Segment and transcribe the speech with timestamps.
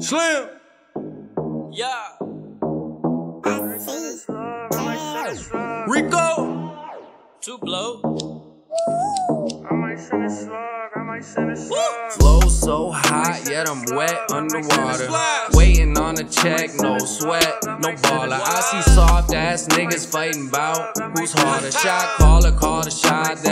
[0.00, 0.48] Shlim.
[1.72, 2.16] Yeah.
[5.86, 6.74] Rico.
[7.42, 8.00] Two blow.
[9.70, 12.12] I might send a slug, I might send a slug.
[12.12, 15.08] Flow so hot, yet I'm wet underwater.
[15.52, 18.40] Waiting on a check, no sweat, no baller.
[18.42, 21.70] I see soft ass niggas fighting bout who's harder.
[21.70, 23.42] Shot caller, call the shot,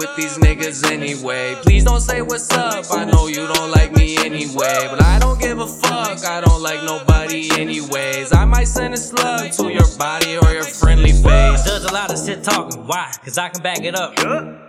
[0.00, 1.54] with these niggas anyway?
[1.56, 4.88] Please don't say what's up, I know you don't like me anyway.
[4.90, 8.32] But I don't give a fuck, I don't like nobody anyways.
[8.32, 11.09] I might send a slug to your body or your friendly
[11.90, 12.86] a lot of shit talking.
[12.86, 13.10] Why?
[13.24, 14.16] Cause I can back it up.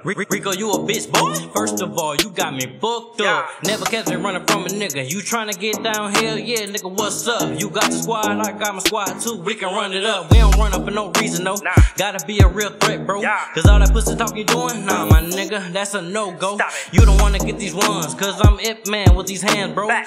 [0.03, 1.33] Rico, you a bitch, boy.
[1.53, 3.49] First of all, you got me booked up.
[3.63, 5.07] Never catch me running from a nigga.
[5.09, 6.11] You tryna get down?
[6.13, 7.59] Hell yeah, nigga, what's up?
[7.59, 9.35] You got the squad, I got my squad too.
[9.35, 10.31] We can run it up.
[10.31, 11.57] We don't run up for no reason, no.
[11.95, 13.21] Gotta be a real threat, bro.
[13.53, 16.57] Cause all that pussy talk you doing, nah, my nigga, that's a no go.
[16.91, 19.87] You don't wanna get these ones, cause I'm it man with these hands, bro.
[19.87, 20.05] We are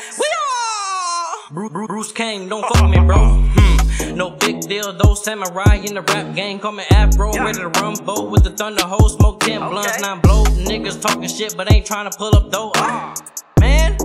[1.53, 3.19] Bruce, Bruce, Bruce Kane, don't fuck me, bro.
[3.19, 3.74] Hmm.
[4.15, 5.15] No big deal, though.
[5.15, 9.09] Samurai in the rap game, call me Afro, ready to rumble with the thunder hole.
[9.09, 10.45] Smoke 10 blunts, now blow.
[10.45, 12.71] Niggas talking shit, but ain't trying to pull up though.
[12.77, 13.15] Ah,
[13.61, 13.97] man,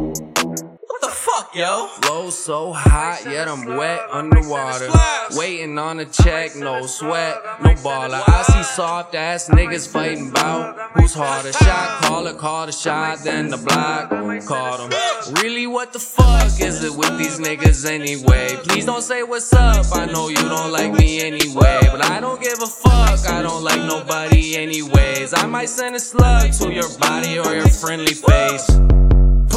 [1.39, 1.87] what fuck, yo?
[2.01, 4.89] Flow so hot, yet I'm wet underwater.
[5.31, 8.21] Waiting on a check, no sweat, no baller.
[8.27, 11.53] I see soft ass niggas fighting bout who's harder.
[11.53, 14.09] Shot caller, call the shot, then the block
[14.45, 15.33] called him.
[15.35, 18.55] Really, what the fuck is it with these niggas anyway?
[18.63, 21.79] Please don't say what's up, I know you don't like me anyway.
[21.91, 25.33] But I don't give a fuck, I don't like nobody anyways.
[25.33, 28.88] I might send a slug to your body or your friendly face.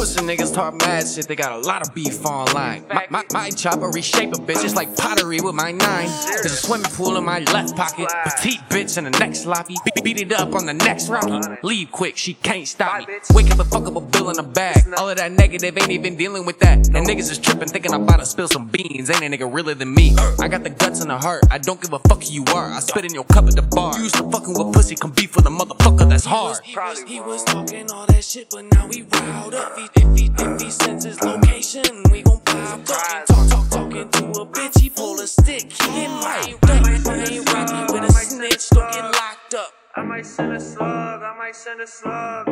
[0.03, 2.85] Pussy niggas talk mad shit, they got a lot of beef online.
[2.89, 6.09] My, my, my chopper reshape a bitch, it's like pottery with my nine.
[6.25, 8.11] There's a swimming pool in my left pocket.
[8.25, 9.77] Petite bitch in the next sloppy.
[9.85, 11.39] Be- beat it up on the next rocky.
[11.63, 13.15] Leave quick, she can't stop me.
[13.33, 14.83] Wake up and fuck up a bill in a bag.
[14.97, 16.79] All of that negative ain't even dealing with that.
[16.79, 19.09] And niggas is tripping, thinking I'm about to spill some beans.
[19.09, 20.17] Ain't a nigga realer than me.
[20.37, 22.73] I got the guts and the heart, I don't give a fuck who you are.
[22.73, 23.95] I spit in your cup at the bar.
[23.95, 26.57] You used to fucking with pussy, come beef with a motherfucker that's hard.
[26.61, 29.77] He was, he was talking all that shit, but now we riled up.
[29.77, 34.09] He, if he, if he sends his location, we gon' pop talking, talk, talk, talking
[34.09, 34.79] to a bitch.
[34.79, 36.85] He pull a stick, he get mic'd up.
[36.85, 39.71] I ain't rocking with a snitch, don't get locked up.
[39.95, 42.49] I might send a slug, I might send a slug.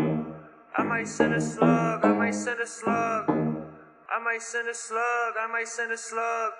[0.77, 3.29] I might send a slug, I might send a slug.
[3.29, 6.51] I might send a slug, I might send a slug.